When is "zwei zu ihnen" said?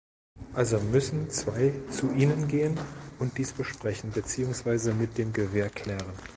1.29-2.47